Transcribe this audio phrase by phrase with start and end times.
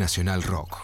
[0.00, 0.78] Nacional Rock.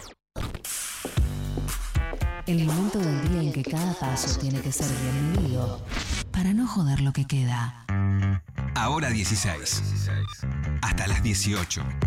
[2.47, 5.83] El momento del día en que cada paso tiene que ser bienvenido
[6.31, 7.87] para no joder lo que queda.
[8.75, 9.83] Ahora 16.
[10.83, 12.06] Hasta las 18.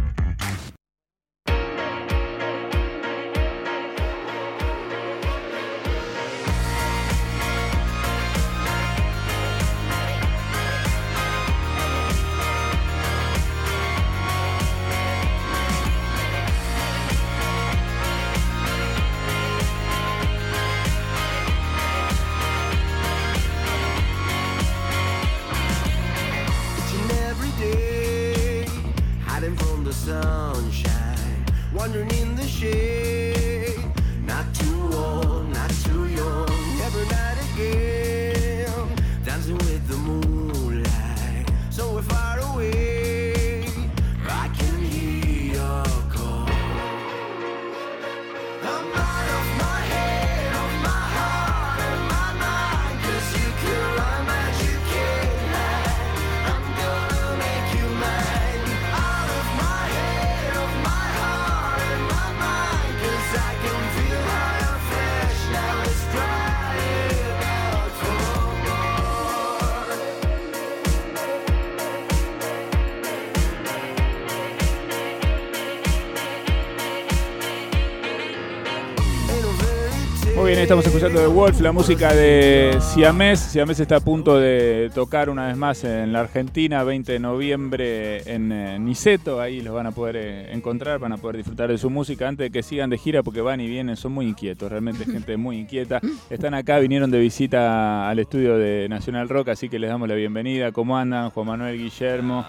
[80.39, 83.41] Muy bien, estamos escuchando The Wolf, la música de Siamés.
[83.41, 88.21] Siamés está a punto de tocar una vez más en la Argentina, 20 de noviembre
[88.33, 89.41] en eh, Niceto.
[89.41, 92.45] Ahí los van a poder eh, encontrar, van a poder disfrutar de su música antes
[92.45, 95.57] de que sigan de gira porque van y vienen, son muy inquietos, realmente gente muy
[95.57, 95.99] inquieta.
[96.29, 100.15] Están acá, vinieron de visita al estudio de Nacional Rock, así que les damos la
[100.15, 100.71] bienvenida.
[100.71, 101.31] ¿Cómo andan?
[101.31, 102.45] Juan Manuel Guillermo,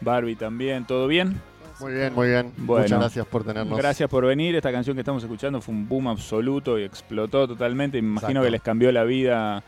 [0.00, 1.38] Barbie también, ¿todo bien?
[1.80, 2.52] Muy bien, muy bien.
[2.56, 2.84] Bueno.
[2.84, 3.76] Muchas gracias por tenernos.
[3.78, 4.54] Gracias por venir.
[4.54, 8.00] Esta canción que estamos escuchando fue un boom absoluto y explotó totalmente.
[8.00, 8.44] Me imagino Exacto.
[8.44, 9.62] que les cambió la vida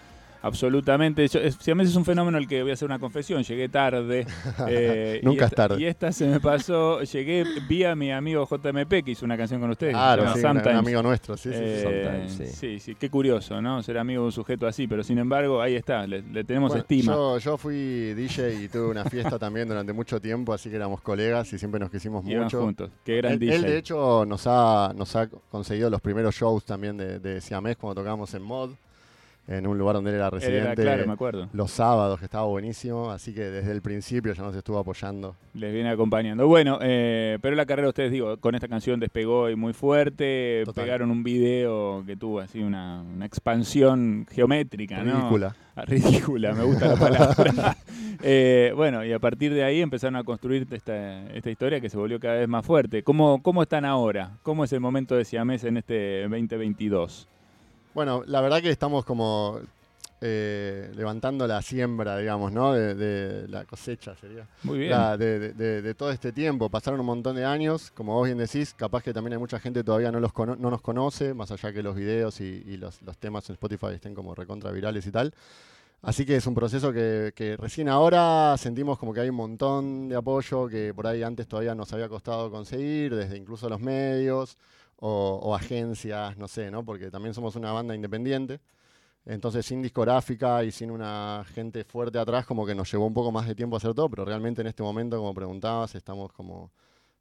[0.47, 1.27] absolutamente.
[1.29, 3.43] Yo, es, si a mí es un fenómeno el que voy a hacer una confesión.
[3.43, 4.27] Llegué tarde.
[4.69, 5.81] eh, y Nunca es tarde.
[5.81, 7.03] Y esta se me pasó.
[7.03, 9.95] Llegué vía mi amigo JMP, que hizo una canción con ustedes.
[9.95, 11.85] Claro, llama sí, un, amigo nuestro, sí, sí, sí.
[11.87, 12.47] Eh, sí.
[12.47, 13.83] sí, sí, qué curioso, ¿no?
[13.83, 16.83] Ser amigo de un sujeto así, pero sin embargo, ahí está, le, le tenemos Bueno,
[16.83, 17.13] estima.
[17.13, 21.01] Yo, yo fui DJ y tuve una fiesta también durante mucho tiempo, así que éramos
[21.01, 22.61] colegas y siempre nos quisimos Iban mucho.
[22.61, 22.91] juntos.
[23.05, 23.55] Qué gran Él, DJ.
[23.57, 27.77] él, de hecho, nos ha, nos ha conseguido los primeros shows también de, de Siamés
[27.77, 28.71] cuando tocábamos en Mod,
[29.49, 30.83] en un lugar donde él era Él residente.
[30.83, 31.49] era claro, me acuerdo.
[31.53, 35.37] Los sábados, que estaba buenísimo, así que desde el principio ya nos estuvo apoyando.
[35.55, 36.47] Les viene acompañando.
[36.49, 40.63] Bueno, eh, pero la carrera, ustedes digo, con esta canción despegó y muy fuerte.
[40.65, 40.85] Total.
[40.85, 45.21] Pegaron un video que tuvo así una, una expansión geométrica, ¿no?
[45.21, 45.57] Ridícula.
[45.77, 47.77] Ah, Ridícula, me gusta la palabra.
[48.23, 51.99] Eh, bueno, y a partir de ahí empezaron a construir esta, esta historia que se
[51.99, 53.03] volvió cada vez más fuerte.
[53.03, 54.39] ¿Cómo, ¿Cómo están ahora?
[54.43, 57.29] ¿Cómo es el momento de Siamés en este 2022?
[57.97, 59.59] Bueno, la verdad que estamos como
[60.21, 62.75] eh, levantando la siembra, digamos, ¿no?
[62.75, 64.47] De, de la cosecha sería.
[64.65, 64.91] Muy bien.
[64.91, 66.69] La- de, de- de- de todo este tiempo.
[66.69, 69.81] Pasaron un montón de años, como vos bien decís, capaz que también hay mucha gente
[69.81, 72.77] que todavía no, los cono- no nos conoce, más allá que los videos y, y
[72.77, 75.33] los, los temas en Spotify estén como recontra virales y tal.
[76.03, 80.11] Así que es un proceso que, que recién ahora sentimos como que hay un montón
[80.11, 84.59] de apoyo que por ahí antes todavía nos había costado conseguir, desde incluso los medios
[84.99, 86.85] o, agencias, no sé, ¿no?
[86.85, 88.61] Porque también somos una banda independiente.
[89.25, 93.33] Entonces, sin discográfica y sin una gente fuerte atrás, como que nos llevó un poco
[93.33, 96.71] más de tiempo hacer todo, pero realmente en este momento, como preguntabas, estamos como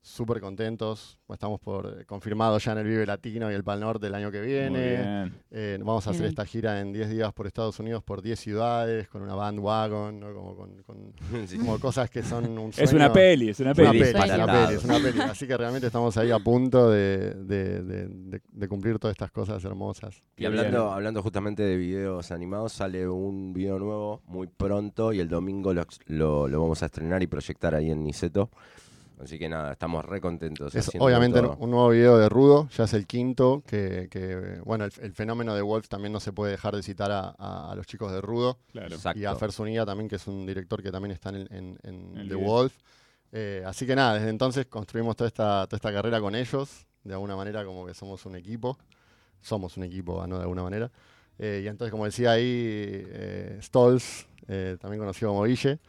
[0.06, 1.18] súper contentos.
[1.34, 4.30] Estamos por eh, confirmados ya en el Vive Latino y el Pal Norte el año
[4.30, 5.32] que viene.
[5.50, 9.08] Eh, vamos a hacer esta gira en 10 días por Estados Unidos, por 10 ciudades,
[9.08, 10.32] con una bandwagon, ¿no?
[10.34, 11.14] como, con, con-
[11.48, 11.58] Sí.
[11.58, 13.90] como cosas que son un Es una peli, es una una peli.
[13.98, 14.68] una Disparatado.
[14.68, 15.20] peli, es una peli.
[15.22, 19.32] Así que realmente estamos ahí a punto de, de- de- de- de cumplir todas estas
[19.32, 20.22] cosas hermosas.
[20.38, 20.94] Y hablando, bien.
[20.94, 25.82] hablando justamente de videos animados, sale un video nuevo muy pronto y el domingo lo,
[25.82, 28.52] ex- lo- lo vamos a estrenar y proyectar ahí en Niceto.
[29.22, 30.76] Así que nada, estamos re contentos.
[30.76, 31.56] Es obviamente todo.
[31.59, 35.56] un nuevo video de Rudo, ya es el quinto, que, que, bueno, el, el fenómeno
[35.56, 38.20] de Wolf también no se puede dejar de citar a, a- a los chicos de
[38.22, 38.94] Rudo Claro.
[38.96, 39.20] Exacto.
[39.20, 39.52] y a Fer
[39.85, 42.40] también, que es un director que también está en, en- en El The video.
[42.40, 42.73] Wolf.
[43.32, 47.14] Eh, así que nada, desde entonces construimos toda esta, toda esta carrera con ellos, de
[47.14, 48.78] alguna manera como que somos un equipo,
[49.41, 50.35] somos un equipo, ¿no?
[50.38, 50.91] De alguna manera.
[51.38, 55.79] Eh, y entonces, como decía ahí, eh, Stolz, eh, también conocido como Guille,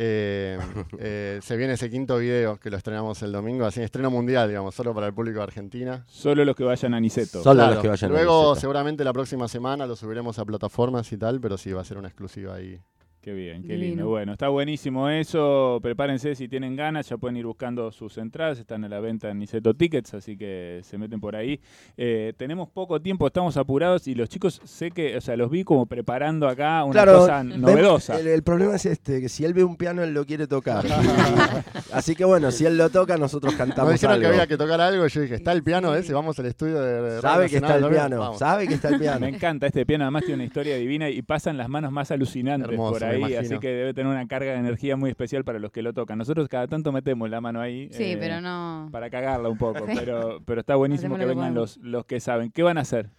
[0.00, 0.56] eh,
[0.98, 4.74] eh, se viene ese quinto video que lo estrenamos el domingo, así estreno mundial, digamos,
[4.74, 6.04] solo para el público de Argentina.
[6.06, 7.42] Solo los que vayan a Niceto.
[7.42, 8.60] Solo Claro, los que vayan a Luego, Niceto.
[8.60, 11.98] seguramente la próxima semana lo subiremos a plataformas y tal, pero sí va a ser
[11.98, 12.80] una exclusiva ahí.
[13.28, 14.08] Qué bien, qué lindo.
[14.08, 15.80] Bueno, está buenísimo eso.
[15.82, 18.58] Prepárense si tienen ganas, ya pueden ir buscando sus entradas.
[18.58, 21.60] Están a la venta en Niceto Tickets, así que se meten por ahí.
[21.98, 25.62] Eh, tenemos poco tiempo, estamos apurados y los chicos sé que, o sea, los vi
[25.62, 28.18] como preparando acá una cosa novedosa.
[28.18, 30.86] El, el problema es este, que si él ve un piano, él lo quiere tocar.
[31.92, 34.22] Así que bueno, si él lo toca, nosotros Nos cantamos dijeron algo.
[34.22, 36.14] que había que tocar algo yo dije, ¿está el piano ese?
[36.14, 38.38] Vamos al estudio de Sabe que está el piano, Vamos.
[38.38, 39.20] sabe que está el piano.
[39.20, 42.70] Me encanta este piano, además tiene una historia divina y pasan las manos más alucinantes
[42.70, 43.56] Hermoso, por me ahí, imagino.
[43.56, 46.18] así que debe tener una carga de energía muy especial para los que lo tocan.
[46.18, 47.88] Nosotros cada tanto metemos la mano ahí.
[47.92, 48.88] Sí, eh, pero no.
[48.92, 52.50] Para cagarla un poco, pero, pero está buenísimo que vengan los, los que saben.
[52.50, 53.10] ¿Qué van a hacer?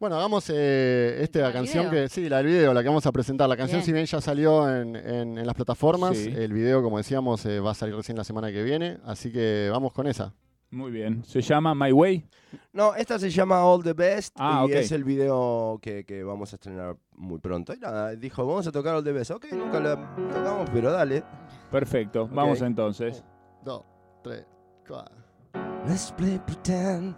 [0.00, 2.02] Bueno, hagamos eh, la ¿El canción video?
[2.02, 3.48] que, sí, la del video, la que vamos a presentar.
[3.48, 3.86] La canción, Bien.
[3.86, 6.32] si bien ya salió en, en- en las plataformas, Sí.
[6.36, 8.98] el video, como decíamos, eh, va a salir recién la semana que viene.
[9.04, 10.34] Así que vamos con esa.
[10.74, 11.24] Muy bien.
[11.24, 12.28] ¿Se llama My Way?
[12.72, 14.78] No, esta se llama All the Best Ah, y ok.
[14.78, 17.72] es el video que, que vamos a estrenar muy pronto.
[17.74, 19.30] Y nada, dijo, vamos a tocar All the Best.
[19.30, 19.94] Ok, nunca la
[20.32, 21.22] tocamos, pero dale.
[21.70, 22.28] Perfecto.
[22.32, 23.22] Vamos entonces.
[23.64, 23.84] Dos,
[24.22, 24.44] tres,
[24.86, 25.14] cuatro.
[25.86, 27.14] Let's play pretend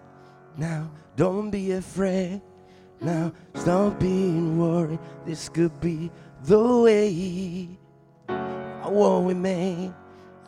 [0.56, 0.91] now.
[1.17, 2.43] Don't be afraid
[3.00, 3.32] now.
[3.55, 5.00] Stop being worried.
[5.25, 6.11] This could be
[6.47, 7.79] the way.
[8.85, 9.93] What we made.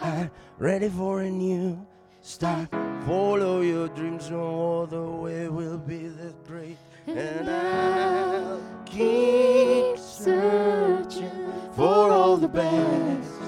[0.00, 1.78] I'm ready for a new
[2.20, 2.69] start.
[3.06, 4.31] Follow your dreams.
[4.31, 6.79] No other way will be that great.
[7.06, 11.31] And I'll keep searching
[11.75, 13.41] for all the best.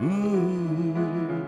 [0.00, 1.44] Mm.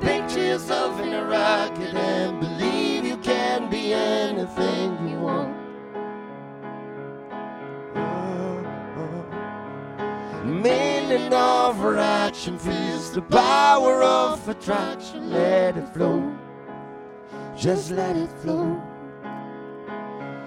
[0.00, 4.69] Picture yourself in a rocket and believe you can be anything
[11.30, 15.30] Meaning of our action feels the power of attraction.
[15.30, 16.36] Let it flow.
[17.56, 18.82] Just let it flow.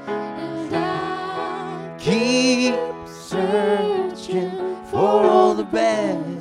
[0.07, 2.75] And I keep
[3.07, 6.32] searching for all the best.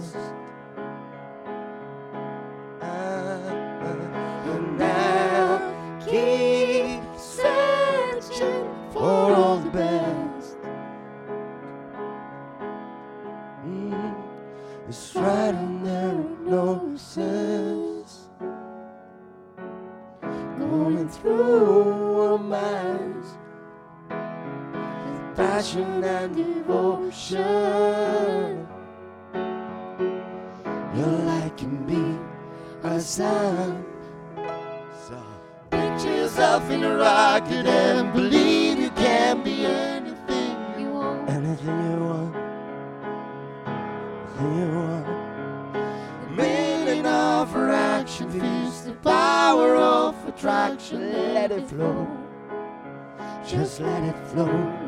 [25.37, 27.39] Passion and devotion.
[30.95, 32.19] Your light can be
[32.87, 33.85] a sun.
[35.07, 35.23] So
[35.71, 41.31] picture yourself in a rocket and believe you can be anything you want.
[41.31, 42.37] Anything you want.
[44.39, 45.07] Anything you want.
[46.37, 51.35] Meaning of action feels the power of attraction.
[51.35, 52.07] Let it flow.
[53.47, 54.82] Just let it flow.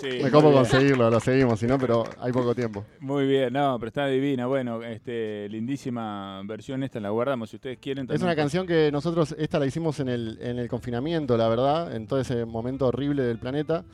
[0.00, 0.30] Sí, Me bien.
[0.30, 2.84] conseguirlo, lo seguimos, si no, pero hay poco tiempo.
[3.00, 4.46] Muy bien, no, pero está divina.
[4.46, 8.04] Bueno, este, lindísima versión esta, la guardamos si ustedes quieren.
[8.04, 8.42] Es también, una pues.
[8.44, 12.20] canción que nosotros, esta la hicimos en el, en el confinamiento, la verdad, en todo
[12.20, 13.84] ese momento horrible del planeta,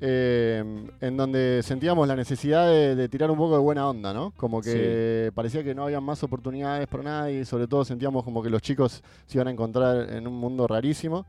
[0.00, 0.64] eh,
[1.00, 4.32] en donde sentíamos la necesidad de, de tirar un poco de buena onda, ¿no?
[4.36, 8.42] Como que parecía que no había más oportunidades para nadie y sobre todo sentíamos como
[8.42, 11.26] que los chicos se iban a encontrar en un mundo rarísimo.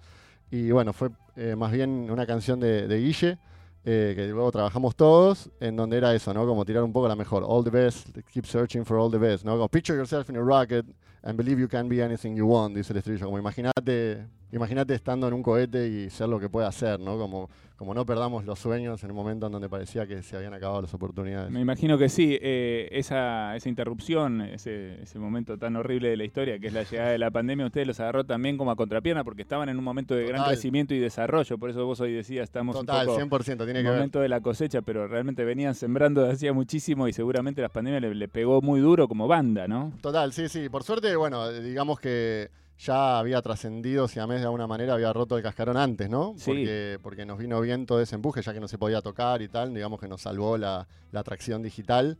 [0.53, 3.39] Y bueno, fue eh, más bien una canción de, Guille,
[3.85, 6.45] eh, que luego trabajamos todos, en donde era eso, ¿no?
[6.45, 7.43] Como tirar un poco la mejor.
[7.43, 9.53] All the best, keep searching for all the best, ¿no?
[9.53, 10.85] Como picture yourself in a rocket
[11.23, 13.25] and believe you can be anything you want, dice el estribillo.
[13.25, 17.17] Como imagínate, imagínate estando en un cohete y ser lo que pueda hacer, ¿no?
[17.17, 20.53] Como, como no perdamos los sueños en un momento en donde parecía que se habían
[20.53, 21.49] acabado las oportunidades.
[21.51, 26.23] Me imagino que sí, eh, esa, esa interrupción, ese, ese momento tan horrible de la
[26.23, 29.23] historia que es la llegada de la pandemia, ustedes los agarró también como a contrapierna
[29.23, 32.43] porque estaban en un momento de gran crecimiento y desarrollo, por eso vos hoy decías,
[32.43, 33.93] estamos Total, un poco 100% tiene ver.
[33.93, 38.13] momento de la cosecha, pero realmente venían sembrando hacía muchísimo y seguramente las pandemias le,
[38.13, 39.93] le pegó muy duro como banda, ¿no?
[40.01, 40.69] Total, sí, sí.
[40.69, 42.49] Por suerte, bueno, digamos que
[42.79, 46.33] ya había trascendido, si a mes de alguna manera había roto el cascarón antes, ¿no?
[46.37, 46.45] Sí.
[46.51, 49.47] Porque, porque nos vino bien todo ese empuje, ya que no se podía tocar y
[49.47, 52.17] tal, digamos que nos salvó la, la atracción digital.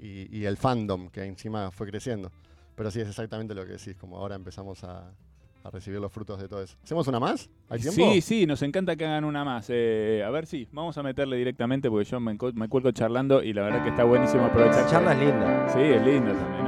[0.00, 2.30] y- y el fandom que encima fue creciendo.
[2.74, 5.12] Pero sí, es exactamente lo que decís, como ahora empezamos a,
[5.62, 6.76] a recibir los frutos de todo eso.
[6.82, 7.48] ¿Hacemos una más?
[7.70, 8.12] ¿Hay tiempo?
[8.12, 9.66] Sí, sí, nos encanta que hagan una más.
[9.70, 13.52] Eh, a ver si, vamos a meterle directamente porque yo me, me cuelgo charlando y
[13.52, 14.76] la verdad que está buenísimo aprovechar.
[14.80, 15.68] La que- charla es linda.
[15.72, 16.63] Sí, es lindo también,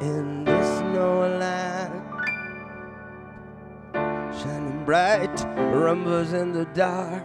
[0.00, 2.02] in this no line.
[4.38, 7.24] Shining bright, rumbles in the dark.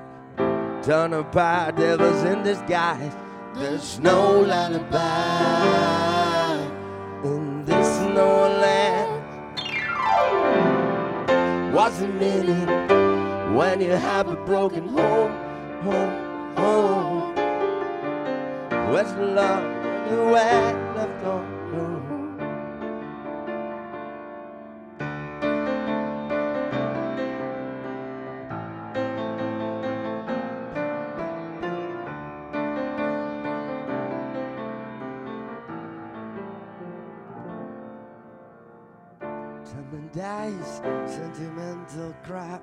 [0.84, 3.14] Turn apart, devils in disguise.
[3.56, 4.92] There's no lullaby
[7.24, 9.22] in this no land.
[11.74, 12.68] What's the meaning
[13.56, 15.32] when you have a broken home,
[15.82, 17.36] home, home?
[18.92, 19.72] Where's the love
[20.12, 21.62] had left on?
[39.66, 42.62] Time dies, sentimental crap.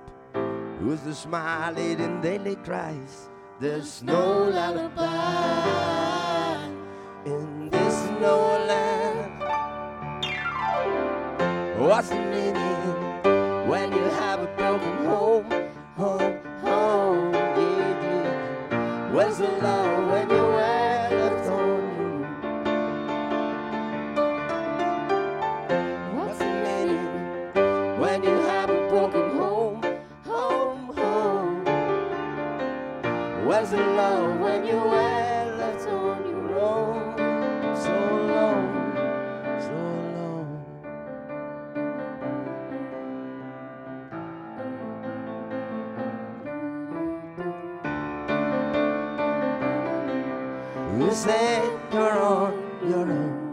[0.81, 3.29] Who's the smile eating daily cries?
[3.61, 6.08] There's no lullaby
[11.89, 15.51] What's the meaning when you have a broken home,
[15.97, 17.33] home, home?
[17.33, 19.11] Yeah, yeah.
[19.11, 20.08] Where's the love
[51.09, 52.53] You say you're on
[52.87, 53.49] your own.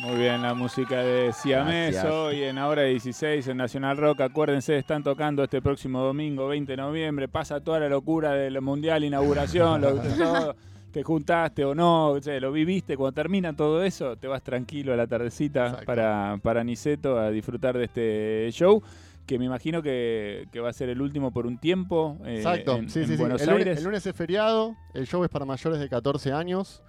[0.00, 2.12] Muy bien, la música de Siamés Gracias.
[2.12, 4.22] hoy en Ahora 16 en Nacional Rock.
[4.22, 7.28] Acuérdense, están tocando este próximo domingo 20 de noviembre.
[7.28, 10.56] Pasa toda la locura del Mundial, inauguración, lo, todo.
[10.90, 12.96] Te juntaste o no, o sea, lo viviste.
[12.96, 15.86] Cuando termina todo eso, te vas tranquilo a la tardecita Exacto.
[15.86, 18.82] para, para Niceto a disfrutar de este show.
[19.30, 22.74] Que me imagino que, que va a ser el último por un tiempo eh, Exacto,
[22.74, 23.22] en, sí, en sí, sí.
[23.22, 23.78] El, lunes, Aires.
[23.78, 26.82] el lunes es feriado, el show es para mayores de 14 años.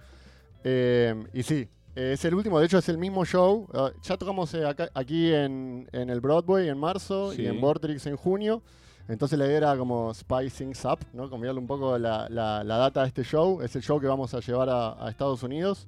[0.64, 3.68] eh, y sí, es el último, de hecho es el mismo show.
[3.74, 7.42] ah, ya tocamos eh, acá- aquí en, en el Broadway en marzo Sí.
[7.42, 8.60] y en Vortrix en junio.
[9.08, 11.30] Entonces la idea era como spice things up, ¿no?
[11.30, 13.60] Cambiarle un poco la, la- la data de este show.
[13.62, 15.86] Es el show que vamos a llevar a, a Estados Unidos.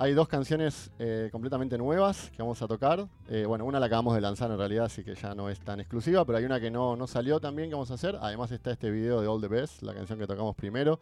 [0.00, 3.08] Hay dos canciones eh, completamente nuevas que vamos a tocar.
[3.28, 5.80] Eh, bueno, una la acabamos de lanzar en realidad, así que ya no es tan
[5.80, 8.16] exclusiva, pero hay una que no, no salió también que vamos a hacer.
[8.20, 11.00] Además está este video de All the Best, la canción que tocamos primero.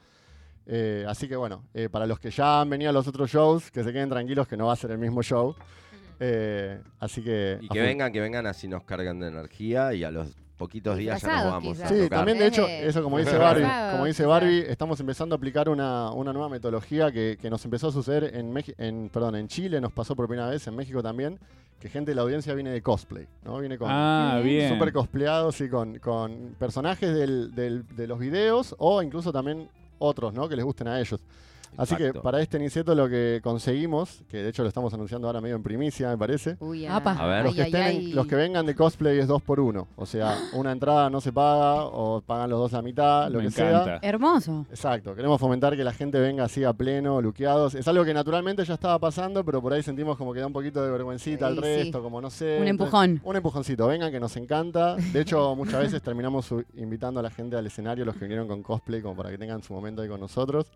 [0.65, 3.71] Eh, así que bueno, eh, para los que ya han venido a los otros shows,
[3.71, 5.55] que se queden tranquilos que no va a ser el mismo show.
[6.19, 7.59] Eh, así que...
[7.61, 11.21] Y que vengan, que vengan así nos cargan de energía y a los poquitos días
[11.23, 11.89] ya nos vamos a quizás.
[11.91, 12.19] Sí, tocar.
[12.19, 14.25] también de hecho, eso como dice Barbie, como dice.
[14.27, 18.35] Barbie, estamos empezando a aplicar una, una nueva metodología que, que nos empezó a suceder
[18.35, 21.39] en, Meji- en, perdón, en Chile, nos pasó por primera vez, en México también,
[21.79, 23.59] que gente de la audiencia viene de cosplay, ¿no?
[23.59, 24.73] Viene con Ah, bien.
[24.73, 30.33] súper cospleados y con, con personajes del- del- de los videos o incluso también otros,
[30.33, 30.49] ¿no?
[30.49, 31.21] Que les gusten a ellos.
[31.77, 35.41] Así que para este Niceto lo que conseguimos, que de hecho lo estamos anunciando ahora
[35.41, 37.13] medio en primicia, me parece, Uy, Apa.
[37.13, 37.45] A ver.
[37.45, 38.13] los que, ay, estén ay.
[38.13, 39.89] los que vengan de cosplay es dos por uno.
[39.97, 43.45] O sea, una entrada no se paga o pagan los dos a mitad, lo Me
[43.51, 43.85] que encanta.
[43.85, 43.99] sea.
[44.03, 44.67] Hermoso.
[44.71, 47.75] Exacto, queremos fomentar que la gente venga así a pleno, luqueados.
[47.75, 50.53] Es algo que naturalmente ya estaba pasando, pero por ahí sentimos como que da un
[50.53, 52.03] poquito de vergüencita al resto, sí.
[52.03, 52.59] como no sé.
[52.61, 53.21] Un Entonces, empujón.
[53.25, 54.97] un empujoncito, vengan que nos encanta.
[54.97, 58.63] De hecho, muchas veces terminamos invitando a la gente al escenario, los que vinieron con
[58.63, 60.67] cosplay, como para que tengan su momento ahí con nosotros.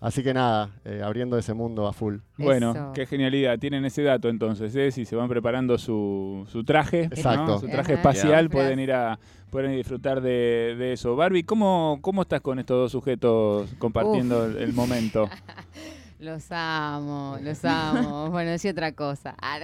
[0.00, 2.16] Así que nada, eh, abriendo ese mundo a full.
[2.36, 2.92] Bueno, Eso.
[2.94, 3.58] qué genialidad.
[3.58, 4.90] Tienen ese dato entonces, ¿eh?
[4.90, 7.92] Si se van preparando su, su traje, su traje Ajá.
[7.94, 11.14] espacial, pueden ir a pueden disfrutar de, de eso.
[11.16, 15.28] Barbie, ¿cómo, ¿cómo estás con estos dos sujetos compartiendo el, el momento?
[16.24, 18.30] Los amo, los amo.
[18.30, 19.36] bueno, decía otra cosa.
[19.46, 19.58] Ah,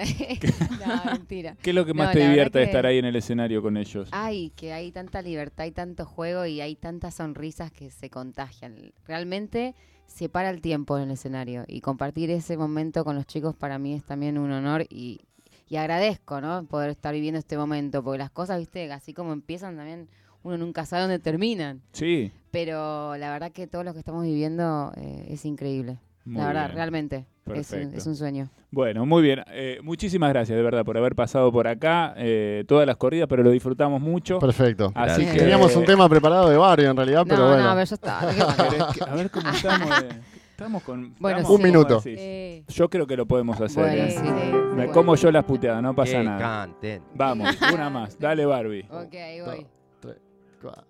[1.05, 1.57] no, mentira.
[1.63, 3.79] ¿Qué es lo que más No, te divierte de estar ahí en el escenario con
[3.79, 4.09] ellos?
[4.13, 8.93] Ay, que hay tanta libertad, hay tanto juego y hay tantas sonrisas que se contagian.
[9.07, 9.75] Realmente
[10.07, 13.79] se para el tiempo en el escenario y compartir ese momento con los chicos para
[13.79, 15.21] mí es también un honor y,
[15.69, 16.65] y agradezco, ¿no?
[16.65, 20.09] Poder estar viviendo este momento, porque las cosas, viste, así como empiezan también,
[20.43, 21.81] uno nunca sabe dónde terminan.
[21.93, 22.33] Sí.
[22.51, 25.99] Pero la verdad que todo lo que estamos viviendo eh, es increíble.
[26.31, 26.77] Muy la verdad, bien.
[26.77, 27.17] realmente.
[27.17, 27.97] Es un, Perfecto.
[27.99, 28.49] es un sueño.
[28.71, 29.43] Bueno, muy bien.
[29.49, 32.15] Eh, muchísimas gracias, de verdad, por haber pasado por acá.
[32.17, 34.39] eh, todas las corridas, pero lo disfrutamos mucho.
[34.39, 34.93] Perfecto.
[34.95, 35.33] Así Gracias.
[35.33, 37.65] que Teníamos un tema preparado de barrio en realidad, pero no, bueno.
[37.65, 38.21] no, pero ya está.
[38.35, 38.69] ¿qué pasa?
[38.69, 39.91] ¿Querés que- a ver cómo estamos.
[40.03, 40.09] eh,
[40.51, 41.15] estamos con.
[41.19, 42.03] Bueno, estamos- Un minuto.
[42.05, 43.83] Eh, Yo creo que lo podemos hacer.
[43.83, 44.11] Bueno, eh.
[44.11, 44.23] sí.
[44.23, 44.93] Me Bueno.
[44.93, 46.39] como yo las puteadas, no pasa Que nada.
[46.39, 47.03] canten.
[47.15, 48.17] Vamos, una más.
[48.19, 48.87] Dale, Barbie.
[48.91, 49.15] Ok,
[49.47, 49.67] voy.
[49.99, 50.17] Tres,
[50.63, 50.85] cuatro,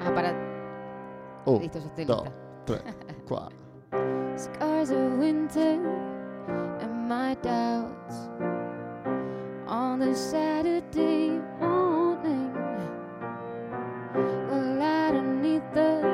[0.00, 0.32] Ah, para.
[1.46, 2.34] un, Listo, ya estoy dos, lista.
[2.66, 2.82] tres,
[3.28, 3.63] cuatro.
[4.36, 5.78] Scars of winter
[6.80, 8.16] and my doubts
[9.68, 12.52] on the Saturday morning.
[14.12, 14.82] Well,
[15.40, 16.13] need them,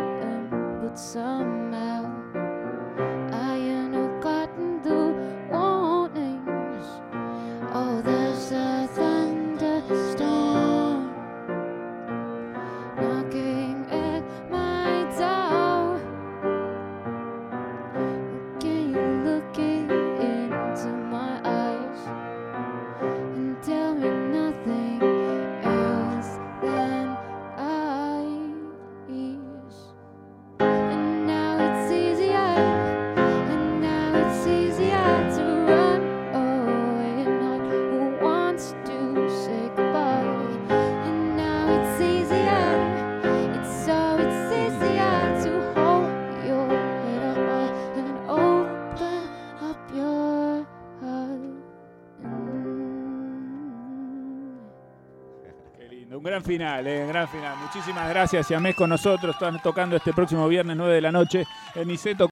[56.50, 57.56] final, eh, gran final.
[57.58, 59.36] Muchísimas gracias, Siamés, con nosotros.
[59.36, 62.28] Están tocando este próximo viernes 9 de la noche en Niceto.